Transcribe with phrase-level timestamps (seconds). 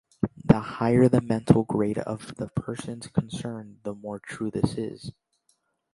[0.45, 5.11] The higher the mental grade of the persons concerned, the more true this is.